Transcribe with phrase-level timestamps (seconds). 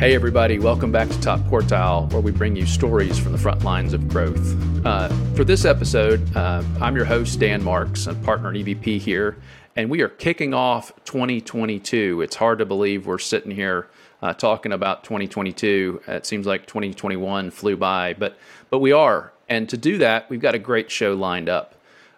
[0.00, 3.64] Hey, everybody, welcome back to Top Quartile, where we bring you stories from the front
[3.64, 4.56] lines of growth.
[4.86, 9.36] Uh, for this episode, uh, I'm your host, Dan Marks, a partner and EVP here,
[9.76, 12.22] and we are kicking off 2022.
[12.22, 13.88] It's hard to believe we're sitting here
[14.22, 16.00] uh, talking about 2022.
[16.08, 18.38] It seems like 2021 flew by, but,
[18.70, 19.34] but we are.
[19.50, 21.74] And to do that, we've got a great show lined up.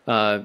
[0.06, 0.42] Uh,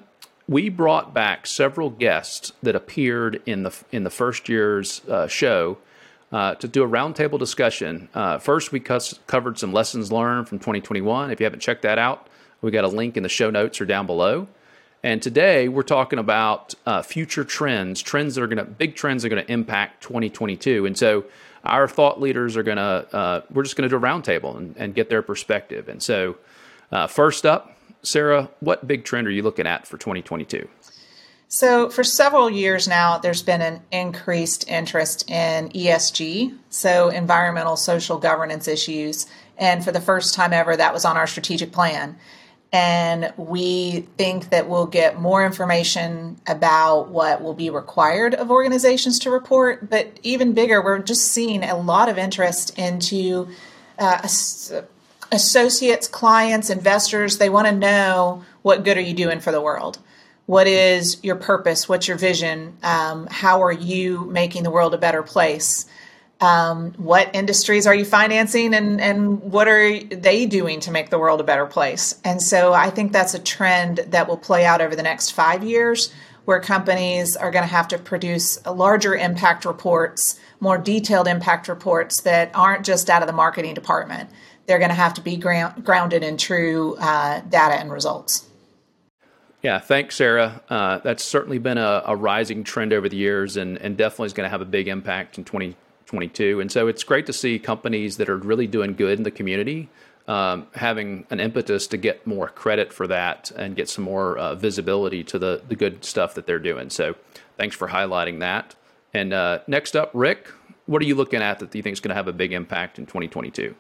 [0.48, 5.78] we brought back several guests that appeared in the in the first year's uh, show
[6.32, 8.10] uh, to do a roundtable discussion.
[8.14, 11.32] Uh, first, we covered some lessons learned from 2021.
[11.32, 12.28] If you haven't checked that out,
[12.62, 14.48] we got a link in the show notes or down below.
[15.04, 19.24] And today we're talking about uh, future trends, trends that are going to, big trends
[19.24, 20.86] are going to impact 2022.
[20.86, 21.26] And so
[21.64, 24.76] our thought leaders are going to, uh, we're just going to do a roundtable and,
[24.78, 25.88] and, get their perspective.
[25.88, 26.38] And so,
[26.92, 30.68] uh, first up, Sarah, what big trend are you looking at for 2022?
[31.50, 38.18] So, for several years now, there's been an increased interest in ESG, so environmental social
[38.18, 39.28] governance issues.
[39.58, 42.18] And for the first time ever, that was on our strategic plan.
[42.74, 49.18] And we think that we'll get more information about what will be required of organizations
[49.20, 49.90] to report.
[49.90, 53.48] But even bigger, we're just seeing a lot of interest into
[53.98, 54.28] uh,
[55.32, 57.38] associates, clients, investors.
[57.38, 60.00] They want to know what good are you doing for the world?
[60.48, 61.88] What is your purpose?
[61.88, 62.78] What's your vision?
[62.82, 65.86] Um, how are you making the world a better place?
[66.40, 71.20] Um, what industries are you financing and, and what are they doing to make the
[71.20, 72.20] world a better place?
[72.24, 75.64] And so i think that's a trend that will play out over the next five
[75.64, 76.14] years
[76.46, 82.22] where companies are going to have to produce larger impact reports more detailed impact reports
[82.22, 84.30] that aren't just out of the marketing department.
[84.66, 88.47] They're going to have to be ground, grounded in true uh, data and results
[89.62, 90.62] yeah, thanks, Sarah.
[90.70, 94.46] Uh, that's certainly been a, rising trend over the years and, and definitely is going
[94.46, 96.60] to have a big impact in 2022.
[96.60, 99.90] And so it's great to see companies that are really doing good in the community
[100.28, 104.56] um, having an impetus to get more credit for that and get some more uh,
[104.56, 106.90] visibility to the, the good stuff that they're doing.
[106.90, 107.16] So
[107.56, 108.76] thanks for highlighting that.
[109.14, 110.52] And uh, next up, Rick,
[110.86, 113.00] what are you looking at that you think is going to have a big impact
[113.00, 113.74] in 2022?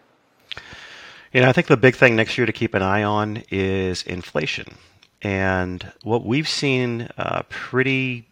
[1.33, 4.03] You know, I think the big thing next year to keep an eye on is
[4.03, 4.67] inflation.
[5.21, 8.27] And what we've seen uh, pretty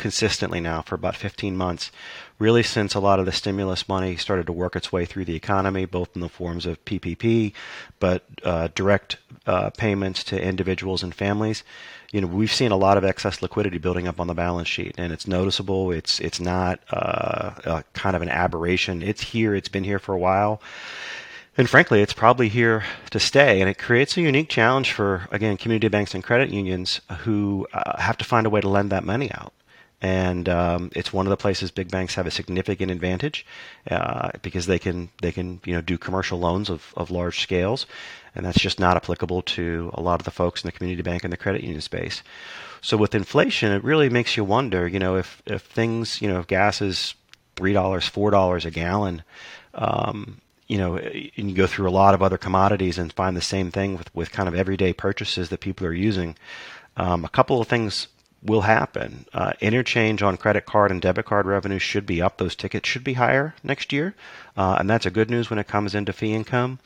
[0.00, 1.92] consistently now for about 15 months,
[2.38, 5.36] really since a lot of the stimulus money started to work its way through the
[5.36, 7.52] economy, both in the forms of PPP,
[7.98, 11.62] but uh, direct uh, payments to individuals and families.
[12.12, 14.94] You know, we've seen a lot of excess liquidity building up on the balance sheet,
[14.98, 15.92] and it's noticeable.
[15.92, 19.02] It's it's not uh, kind of an aberration.
[19.02, 19.54] It's here.
[19.54, 20.60] It's been here for a while
[21.60, 23.60] and frankly, it's probably here to stay.
[23.60, 28.00] And it creates a unique challenge for, again, community banks and credit unions who uh,
[28.00, 29.52] have to find a way to lend that money out.
[30.00, 33.44] And um, it's one of the places big banks have a significant advantage
[33.90, 37.84] uh, because they can they can you know do commercial loans of, of large scales,
[38.34, 41.24] and that's just not applicable to a lot of the folks in the community bank
[41.24, 42.22] and the credit union space.
[42.80, 46.40] So with inflation, it really makes you wonder, you know, if if things, you know,
[46.40, 47.14] if gas is
[47.56, 49.22] three dollars, four dollars a gallon,
[49.74, 53.40] um, you know, and you go through a lot of other commodities and find the
[53.40, 56.36] same thing with, with kind of everyday purchases that people are using.
[56.96, 58.06] Um, a couple of things
[58.40, 59.26] will happen.
[59.34, 62.38] Uh, interchange on credit card and debit card revenue should be up.
[62.38, 64.14] Those tickets should be higher next year,
[64.56, 66.78] uh, and that's a good news when it comes into fee income.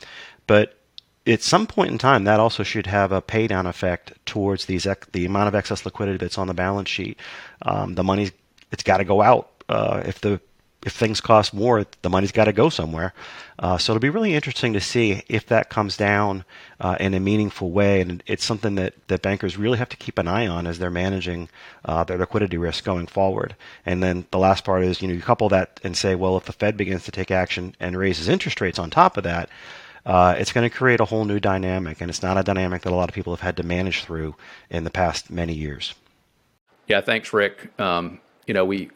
[0.47, 0.79] But
[1.27, 4.87] at some point in time, that also should have a pay down effect towards these
[5.11, 7.19] the amount of excess liquidity that's on the balance sheet.
[7.61, 8.31] Um, the money
[8.71, 9.51] it's got to go out.
[9.69, 10.41] Uh, if the
[10.85, 13.11] if things cost more, the money's got to go somewhere.
[13.57, 16.45] Uh, so it'll be really interesting to see if that comes down
[16.79, 18.01] uh, in a meaningful way.
[18.01, 20.91] And it's something that, that bankers really have to keep an eye on as they're
[20.91, 21.49] managing
[21.85, 23.55] uh, their liquidity risk going forward.
[23.83, 26.45] And then the last part is, you know, you couple that and say, well, if
[26.45, 29.49] the Fed begins to take action and raises interest rates on top of that,
[30.05, 31.99] uh, it's going to create a whole new dynamic.
[31.99, 34.35] And it's not a dynamic that a lot of people have had to manage through
[34.69, 35.95] in the past many years.
[36.87, 37.71] Yeah, thanks, Rick.
[37.79, 38.91] Um, you know, we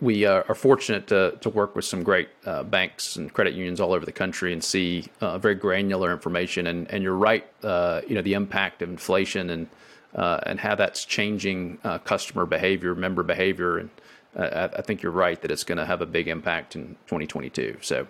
[0.00, 3.80] we uh, are fortunate to, to work with some great uh, banks and credit unions
[3.80, 6.66] all over the country and see uh, very granular information.
[6.66, 9.68] And, and you're right, uh, you know, the impact of inflation and
[10.14, 13.76] uh, and how that's changing customer behavior, member behavior.
[13.76, 13.90] And
[14.34, 17.76] I, I, think you're right that it's going to have a big impact in 2022.
[17.82, 18.06] So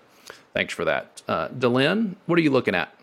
[0.54, 1.22] thanks for that.
[1.26, 2.94] Uh, what are you looking at?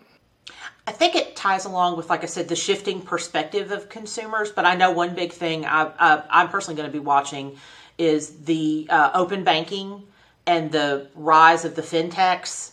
[0.86, 4.50] I think it ties along with, like I said, the shifting perspective of consumers.
[4.52, 7.56] But I know one big thing I, I, I'm personally going to be watching
[7.98, 10.02] is the uh, open banking
[10.46, 12.72] and the rise of the fintechs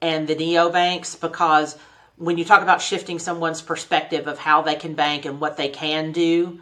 [0.00, 1.76] and the neobanks because
[2.16, 5.68] when you talk about shifting someone's perspective of how they can bank and what they
[5.68, 6.60] can do,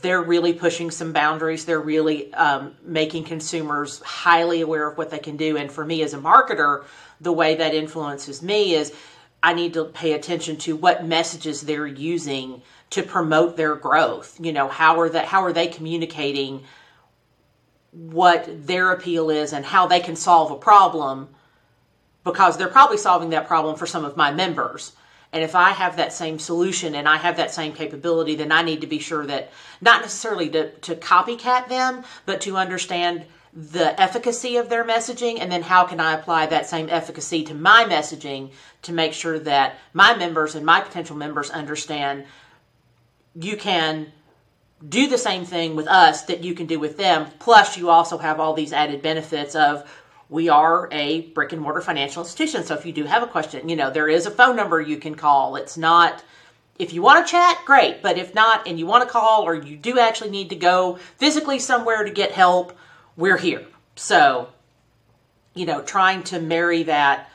[0.00, 1.64] they're really pushing some boundaries.
[1.64, 5.56] They're really um, making consumers highly aware of what they can do.
[5.56, 6.84] And for me as a marketer,
[7.20, 8.92] the way that influences me is
[9.42, 14.38] I need to pay attention to what messages they're using to promote their growth.
[14.40, 16.62] You know, how are that how are they communicating
[17.92, 21.28] what their appeal is and how they can solve a problem
[22.24, 24.92] because they're probably solving that problem for some of my members.
[25.32, 28.62] And if I have that same solution and I have that same capability, then I
[28.62, 29.50] need to be sure that
[29.80, 33.24] not necessarily to, to copycat them, but to understand
[33.54, 37.54] the efficacy of their messaging and then how can I apply that same efficacy to
[37.54, 38.50] my messaging
[38.82, 42.24] to make sure that my members and my potential members understand
[43.34, 44.12] you can
[44.88, 47.30] do the same thing with us that you can do with them.
[47.38, 49.88] Plus, you also have all these added benefits of
[50.28, 52.64] we are a brick and mortar financial institution.
[52.64, 54.96] So if you do have a question, you know, there is a phone number you
[54.96, 55.56] can call.
[55.56, 56.24] It's not,
[56.78, 58.02] if you want to chat, great.
[58.02, 60.98] But if not, and you want to call or you do actually need to go
[61.18, 62.76] physically somewhere to get help,
[63.16, 63.66] we're here.
[63.94, 64.48] So,
[65.54, 67.28] you know, trying to marry that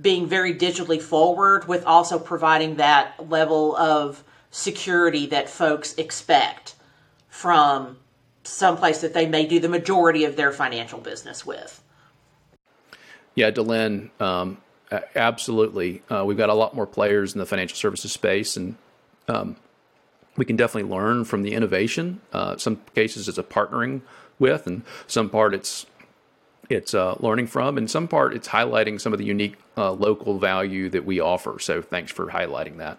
[0.00, 6.74] being very digitally forward with also providing that level of security that folks expect
[7.28, 7.98] from
[8.42, 11.82] someplace that they may do the majority of their financial business with.
[13.34, 14.58] Yeah, Delenn, um,
[15.14, 16.02] absolutely.
[16.10, 18.76] Uh, we've got a lot more players in the financial services space, and
[19.28, 19.56] um,
[20.36, 22.20] we can definitely learn from the innovation.
[22.32, 24.00] Uh, some cases it's a partnering
[24.38, 25.86] with, and some part it's
[26.68, 30.38] it's uh, learning from, and some part it's highlighting some of the unique uh, local
[30.38, 31.58] value that we offer.
[31.58, 32.98] So thanks for highlighting that.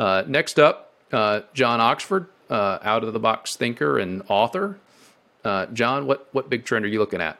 [0.00, 4.78] Uh, next up, uh, John Oxford, out of the box thinker and author.
[5.72, 7.38] John, what what big trend are you looking at?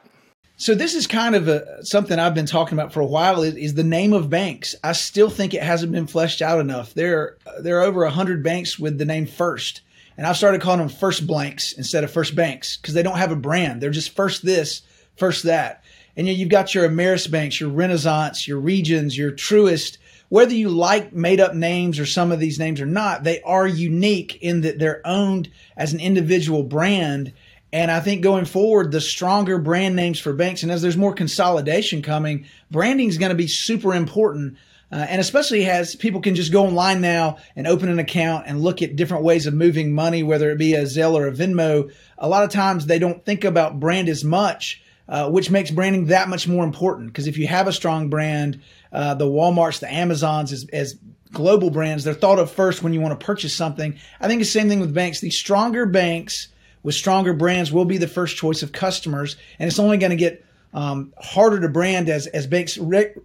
[0.61, 3.55] So this is kind of a, something I've been talking about for a while is,
[3.55, 4.75] is, the name of banks.
[4.83, 6.93] I still think it hasn't been fleshed out enough.
[6.93, 9.81] There, there are over 100 banks with the name First.
[10.17, 13.31] And I've started calling them First Blanks instead of First Banks because they don't have
[13.31, 13.81] a brand.
[13.81, 14.83] They're just first this,
[15.15, 15.83] first that.
[16.15, 19.97] And you, you've got your Ameris banks, your Renasant, your Regions, your Truist.
[20.31, 23.67] Whether you like made up names or some of these names or not, they are
[23.67, 27.33] unique in that they're owned as an individual brand
[27.73, 31.13] and I think going forward, the stronger brand names for banks, and as there's more
[31.13, 34.57] consolidation coming, branding is going to be super important.
[34.91, 38.61] Uh, and especially as people can just go online now and open an account and
[38.61, 41.89] look at different ways of moving money, whether it be a Zelle or a Venmo.
[42.17, 44.80] A lot of times they don't think about brand as much,
[45.11, 47.07] uh, which makes branding that much more important.
[47.07, 48.61] Because if you have a strong brand,
[48.93, 50.97] uh, the Walmarts, the Amazons, as, as
[51.33, 53.99] global brands, they're thought of first when you want to purchase something.
[54.21, 55.19] I think the same thing with banks.
[55.19, 56.47] The stronger banks
[56.81, 60.15] with stronger brands will be the first choice of customers, and it's only going to
[60.15, 62.79] get um, harder to brand as as banks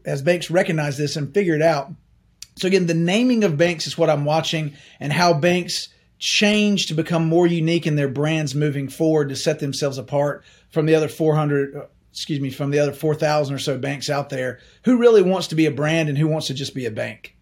[0.04, 1.92] as banks recognize this and figure it out.
[2.56, 6.94] So again, the naming of banks is what I'm watching, and how banks change to
[6.94, 11.08] become more unique in their brands moving forward to set themselves apart from the other
[11.08, 15.22] 400 uh, excuse me from the other 4000 or so banks out there who really
[15.22, 17.36] wants to be a brand and who wants to just be a bank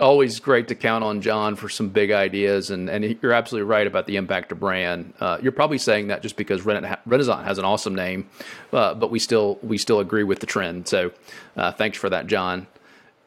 [0.00, 3.86] always great to count on John for some big ideas, and, and you're absolutely right
[3.86, 5.12] about the impact of brand.
[5.20, 8.28] Uh, you're probably saying that just because Renasant has an awesome name,
[8.72, 10.88] uh, but we still we still agree with the trend.
[10.88, 11.12] So
[11.56, 12.66] uh, thanks for that, John.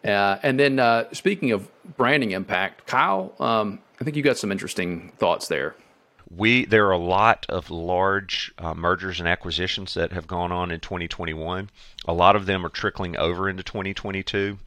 [0.07, 4.51] Uh, and then uh, speaking of branding impact, Kyle, um, I think you got some
[4.51, 5.75] interesting thoughts there.
[6.35, 10.71] We there are a lot of large uh, mergers and acquisitions that have gone on
[10.71, 11.69] in 2021.
[12.05, 14.57] A lot of them are trickling over into 2022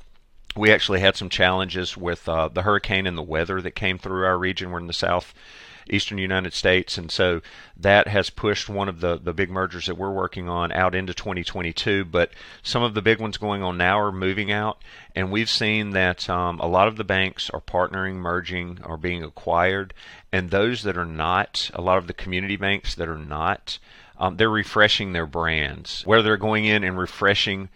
[0.57, 4.25] we actually had some challenges with uh, the hurricane and the weather that came through
[4.25, 4.71] our region.
[4.71, 5.33] We're in the south
[5.89, 7.41] eastern United States, and so
[7.77, 11.15] that has pushed one of the the big mergers that we're working on out into
[11.15, 12.05] 2022.
[12.05, 12.31] But
[12.63, 14.79] some of the big ones going on now are moving out,
[15.15, 19.23] and we've seen that um, a lot of the banks are partnering, merging, or being
[19.23, 19.95] acquired,
[20.33, 23.79] and those that are not, a lot of the community banks that are not,
[24.19, 27.69] um, they're refreshing their brands, where they're going in and refreshing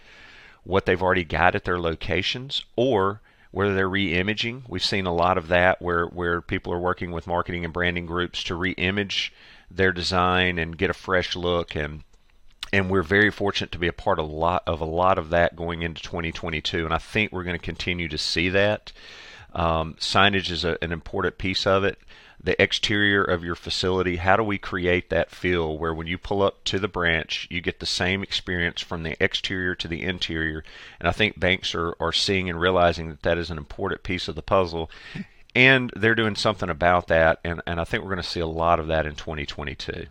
[0.64, 3.20] what they've already got at their locations or
[3.54, 4.64] whether they're re-imaging.
[4.68, 8.04] We've seen a lot of that where, where people are working with marketing and branding
[8.04, 9.32] groups to re-image
[9.70, 11.76] their design and get a fresh look.
[11.76, 12.02] And
[12.72, 15.30] and we're very fortunate to be a part of a lot of a lot of
[15.30, 18.90] that going into 2022 and I think we're going to continue to see that.
[19.52, 21.96] Um, signage is a, an important piece of it
[22.44, 26.42] the exterior of your facility how do we create that feel where when you pull
[26.42, 30.62] up to the branch you get the same experience from the exterior to the interior
[31.00, 34.28] and i think banks are, are seeing and realizing that that is an important piece
[34.28, 34.90] of the puzzle
[35.54, 38.46] and they're doing something about that and, and i think we're going to see a
[38.46, 40.06] lot of that in 2022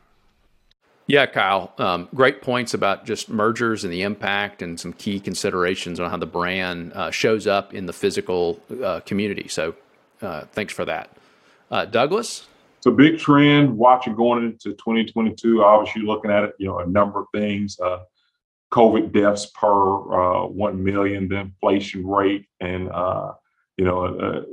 [1.05, 5.99] yeah, Kyle, um, great points about just mergers and the impact, and some key considerations
[5.99, 9.49] on how the brand uh, shows up in the physical uh, community.
[9.49, 9.75] So,
[10.21, 11.09] uh, thanks for that.
[11.73, 12.47] Uh, Douglas?
[12.77, 15.63] It's a big trend watching going into 2022.
[15.63, 17.79] Obviously, looking at it, you know, a number of things.
[17.79, 18.03] Uh,
[18.71, 23.31] COVID deaths per uh, 1 million, the inflation rate, and, uh,
[23.77, 24.43] you know, a, a,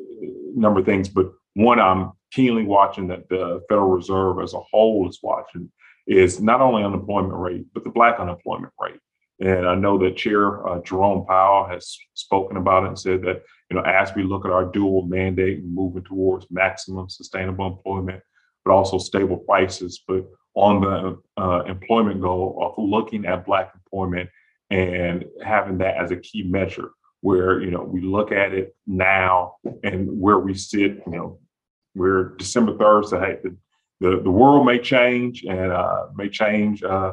[0.55, 1.11] number of things.
[1.11, 5.71] But one I'm keenly watching that the Federal Reserve as a whole is watching
[6.07, 8.99] is not only unemployment rate, but the black unemployment rate.
[9.41, 13.43] And I know that Chair uh, Jerome Powell has spoken about it and said that,
[13.71, 18.23] you know, as we look at our dual mandate and moving towards maximum sustainable employment,
[18.65, 24.29] but also stable prices, but on the uh, employment goal of looking at Black employment
[24.69, 26.91] and having that as a key measure
[27.23, 31.39] where, you know, we look at it now and where we sit, you know,
[31.95, 33.57] we're December 3rd, so hey, the,
[34.01, 37.13] the, the world may change and uh, may change uh,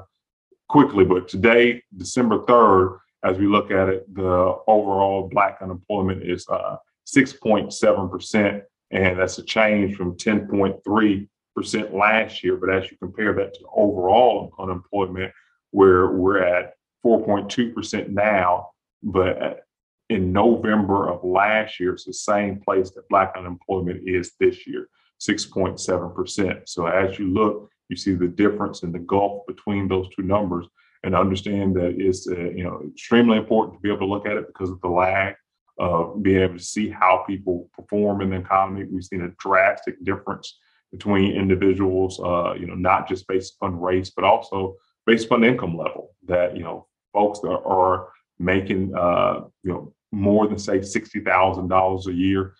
[0.69, 6.47] quickly, but today, December 3rd, as we look at it, the overall Black unemployment is
[6.49, 13.33] uh, 6.7%, and that's a change from 10.3 percent last year, but as you compare
[13.33, 15.33] that to overall unemployment,
[15.71, 18.69] where we're at 4.2 percent now,
[19.01, 19.61] but
[20.09, 24.87] in November of last year, it's the same place that Black unemployment is this year,
[25.19, 26.69] 6.7 percent.
[26.69, 30.67] So as you look, you see the difference in the gulf between those two numbers,
[31.03, 34.37] and understand that it's uh, you know extremely important to be able to look at
[34.37, 35.35] it because of the lag
[35.79, 38.85] of being able to see how people perform in the economy.
[38.85, 40.57] We've seen a drastic difference
[40.91, 44.75] between individuals, uh, you know, not just based upon race, but also
[45.05, 46.15] based upon income level.
[46.25, 51.67] That you know, folks that are making uh, you know more than say sixty thousand
[51.67, 52.55] dollars a year,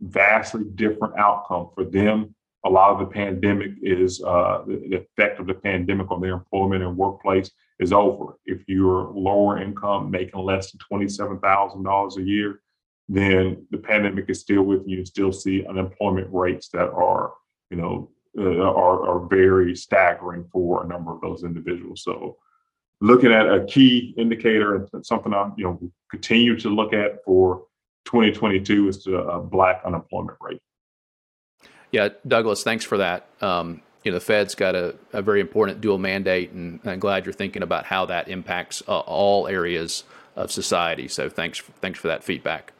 [0.00, 2.34] vastly different outcome for them.
[2.64, 6.84] A lot of the pandemic is uh, the effect of the pandemic on their employment
[6.84, 7.50] and workplace
[7.80, 8.38] is over.
[8.46, 12.60] If you're lower income, making less than twenty-seven thousand dollars a year,
[13.08, 14.98] then the pandemic is still with you.
[14.98, 17.32] You still see unemployment rates that are
[17.72, 22.02] you know, uh, are, are very staggering for a number of those individuals.
[22.04, 22.36] So
[23.00, 27.64] looking at a key indicator and something I, you know, continue to look at for
[28.04, 30.60] 2022 is the uh, black unemployment rate.
[31.92, 33.26] Yeah, Douglas, thanks for that.
[33.40, 37.24] Um, you know, the Fed's got a, a, very important dual mandate, and I'm glad
[37.24, 40.02] you're thinking about how that impacts uh, all areas
[40.34, 41.06] of society.
[41.06, 42.72] So thanks, thanks for that feedback.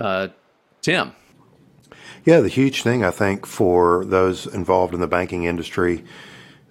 [0.00, 0.28] Uh,
[0.80, 1.12] Tim.
[2.24, 6.04] Yeah, the huge thing I think for those involved in the banking industry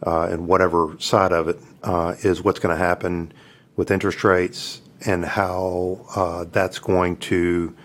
[0.06, 3.32] uh, and whatever side of it uh, is what's going to happen
[3.76, 7.76] with interest rates and how uh, that's going to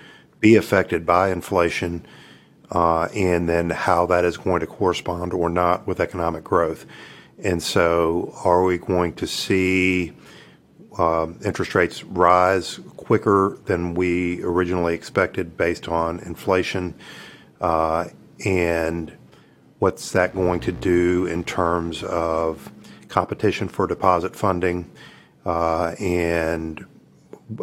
[0.41, 2.05] be affected by inflation,
[2.71, 6.87] uh, and then how that is going to correspond or not with economic growth.
[7.43, 10.13] And so, are we going to see
[10.99, 16.95] uh, interest rates rise quicker than we originally expected based on inflation?
[17.61, 18.07] Uh,
[18.45, 19.13] and
[19.79, 22.73] what's that going to do in terms of
[23.09, 24.91] competition for deposit funding,
[25.45, 26.85] uh, and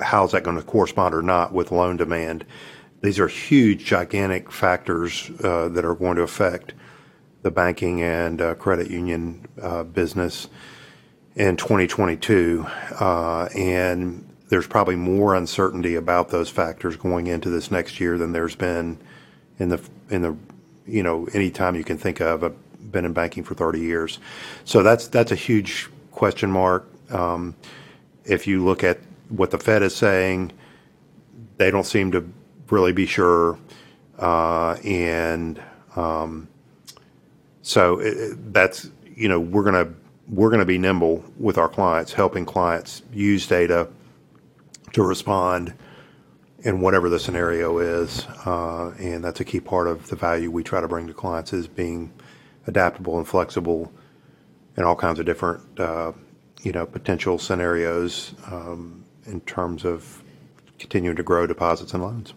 [0.01, 2.45] how's that going to correspond or not with loan demand?
[3.03, 6.73] These are huge, gigantic factors uh, that are going to affect
[7.41, 10.47] the banking and uh, credit union uh, business
[11.35, 12.65] in 2022.
[12.97, 18.31] Uh, and there's probably more uncertainty about those factors going into this next year than
[18.31, 18.97] there's been
[19.59, 20.37] in the in the
[20.87, 22.41] you know any time you can think of.
[22.41, 22.55] I've
[22.89, 24.19] been in banking for 30 years,
[24.63, 26.87] so that's that's a huge question mark.
[27.11, 27.53] Um,
[28.23, 30.53] if you look at what the Fed is saying,
[31.57, 32.31] they don't seem to
[32.69, 33.57] really be sure,
[34.19, 35.61] uh, and
[35.95, 36.47] um,
[37.61, 39.93] so it, that's you know we're gonna
[40.27, 43.87] we're gonna be nimble with our clients, helping clients use data
[44.93, 45.73] to respond
[46.63, 48.25] in whatever the scenario is.
[48.45, 51.53] Uh, and that's a key part of the value we try to bring to clients
[51.53, 52.11] is being
[52.67, 53.91] adaptable and flexible
[54.77, 56.13] in all kinds of different, uh,
[56.61, 60.23] you know, potential scenarios um, in terms of
[60.79, 62.33] continuing to grow deposits and loans.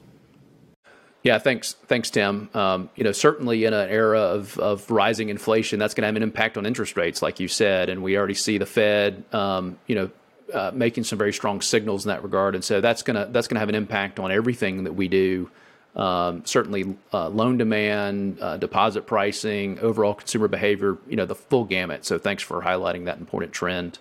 [1.26, 2.48] Yeah, thanks, thanks, Tim.
[2.54, 6.14] Um, you know, certainly in an era of, of rising inflation, that's going to have
[6.14, 9.76] an impact on interest rates, like you said, and we already see the Fed, um,
[9.88, 10.10] you know,
[10.54, 13.58] uh, making some very strong signals in that regard, and so that's gonna that's gonna
[13.58, 15.50] have an impact on everything that we do.
[15.96, 20.98] Um, certainly, uh, loan demand, uh, deposit pricing, overall consumer behavior.
[21.08, 22.04] You know, the full gamut.
[22.04, 23.98] So, thanks for highlighting that important trend.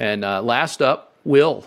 [0.00, 1.64] And uh, last up, Will.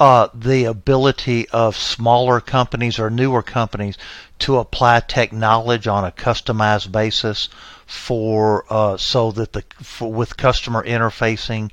[0.00, 3.98] Uh, the ability of smaller companies or newer companies
[4.38, 7.50] to apply technology on a customized basis
[7.84, 11.70] for uh, so that the for, with customer interfacing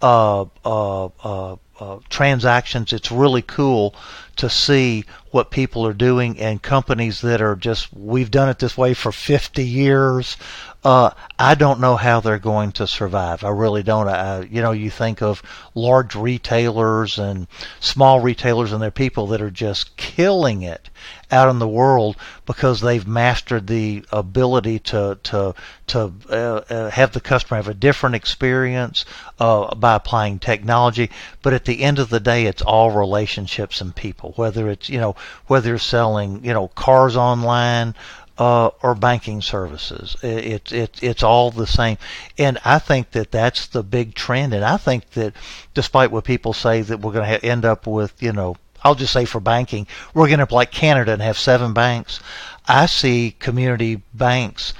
[0.00, 2.92] uh, uh, uh, uh, transactions.
[2.92, 3.94] It's really cool
[4.36, 8.76] to see what people are doing and companies that are just we've done it this
[8.76, 10.36] way for 50 years.
[10.86, 13.42] Uh, I don't know how they're going to survive.
[13.42, 14.06] I really don't.
[14.06, 15.42] I, you know, you think of
[15.74, 17.48] large retailers and
[17.80, 20.88] small retailers, and they're people that are just killing it
[21.32, 22.14] out in the world
[22.46, 25.56] because they've mastered the ability to to
[25.88, 29.04] to uh, uh, have the customer have a different experience
[29.40, 31.10] uh, by applying technology.
[31.42, 34.34] But at the end of the day, it's all relationships and people.
[34.36, 35.16] Whether it's you know
[35.48, 37.96] whether you're selling you know cars online
[38.38, 40.16] uh, or banking services.
[40.22, 41.98] It's it, it's all the same,
[42.38, 44.54] and I think that that's the big trend.
[44.54, 45.34] And I think that,
[45.74, 49.12] despite what people say, that we're going to end up with, you know, I'll just
[49.12, 52.20] say for banking, we're going to like Canada and have seven banks.
[52.68, 54.74] I see community banks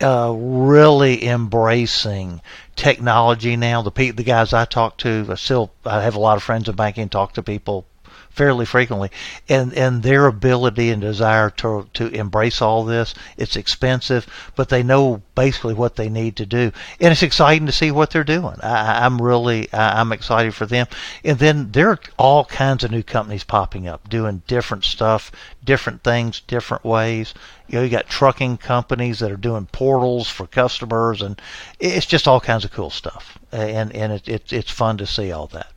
[0.00, 2.40] uh, really embracing
[2.76, 3.82] technology now.
[3.82, 6.68] The pe- the guys I talk to, I still I have a lot of friends
[6.68, 7.86] in banking, talk to people
[8.30, 9.10] fairly frequently,
[9.48, 13.14] and and their ability and desire to to embrace all this.
[13.36, 17.72] It's expensive, but they know basically what they need to do, and it's exciting to
[17.72, 18.56] see what they're doing.
[18.62, 20.86] I, I'm really I, I'm excited for them,
[21.24, 25.32] and then there are all kinds of new companies popping up doing different stuff,
[25.64, 27.34] different things, different ways.
[27.68, 31.40] You know, you got trucking companies that are doing portals for customers, and
[31.78, 35.32] it's just all kinds of cool stuff, and and it, it it's fun to see
[35.32, 35.72] all that.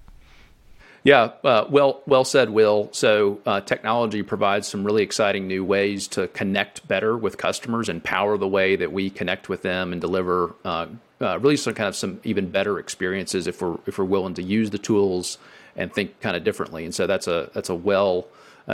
[1.04, 2.88] Yeah, uh, well, well said, Will.
[2.94, 8.02] So, uh, technology provides some really exciting new ways to connect better with customers and
[8.02, 10.88] power the way that we connect with them and deliver uh,
[11.20, 14.70] really some kind of some even better experiences if we're if we're willing to use
[14.70, 15.38] the tools
[15.76, 16.86] and think kind of differently.
[16.86, 18.28] And so that's a that's a well,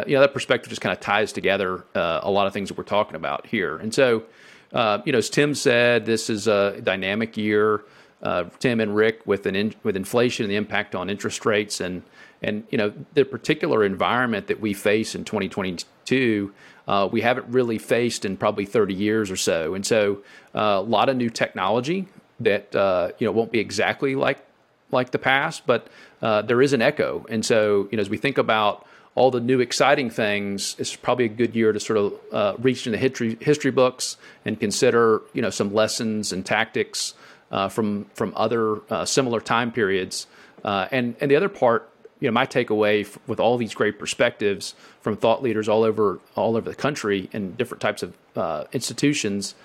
[0.06, 2.84] you know, that perspective just kind of ties together a lot of things that we're
[2.84, 3.78] talking about here.
[3.78, 4.24] And so,
[4.72, 7.82] you know, as Tim said, this is a dynamic year.
[8.60, 12.04] Tim and Rick with an in, with inflation and the impact on interest rates and
[12.42, 16.54] and you know the particular environment that we face in 2022,
[16.88, 19.74] uh, we haven't really faced in probably 30 years or so.
[19.76, 20.24] And so
[20.56, 22.08] uh, a lot of new technology
[22.40, 24.46] that uh, you know won't be exactly like
[24.92, 25.88] like the past, but
[26.22, 27.26] uh, there is an echo.
[27.30, 28.86] And so you know as we think about
[29.16, 32.86] all the new exciting things, it's probably a good year to sort of uh, reach
[32.86, 37.29] in the history history books and consider you know some lessons and tactics uh,
[37.70, 40.28] from from other similar time periods.
[40.64, 44.76] and and the other part you know my takeaway f- with all these great perspectives
[45.02, 49.56] from thought leaders all over all over the country and different types of uh, institutions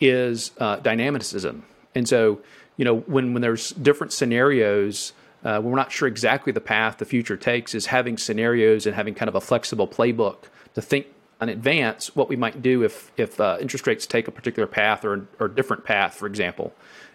[0.00, 1.64] is uh, dynamicism.
[1.94, 2.40] And so
[2.76, 5.12] you know when when there's different scenarios.
[5.44, 9.12] Uh, we're not sure exactly the path the future takes is having scenarios and having
[9.12, 10.36] kind of a flexible playbook
[10.72, 11.08] to think
[11.40, 15.04] in advance what we might do if if uh, interest rates take a particular path
[15.04, 16.72] or or a different path, for example.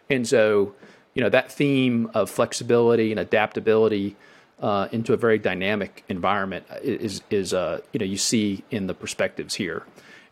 [0.09, 0.73] And so,
[1.13, 4.15] you know, that theme of flexibility and adaptability
[4.61, 8.93] uh, into a very dynamic environment is is uh, you know you see in the
[8.93, 9.83] perspectives here,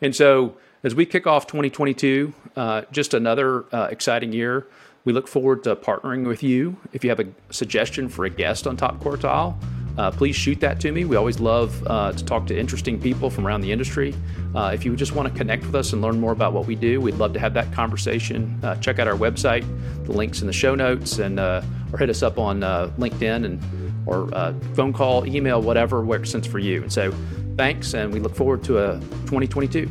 [0.02, 4.68] and so as we kick off 2022, uh, just another uh, exciting year.
[5.04, 6.78] We look forward to partnering with you.
[6.92, 9.56] If you have a suggestion for a guest on Top Quartile,
[9.98, 11.06] uh, please shoot that to me.
[11.06, 14.14] We always love uh, to talk to interesting people from around the industry.
[14.54, 16.76] Uh, if you just want to connect with us and learn more about what we
[16.76, 18.60] do, we'd love to have that conversation.
[18.64, 19.66] Uh, check out our website,
[20.06, 23.62] the links in the show notes, and or hit us up on LinkedIn and
[24.06, 26.82] or uh, phone call, email, whatever works sense for you.
[26.82, 27.14] And so
[27.58, 29.90] thanks, and we look forward to a 2022.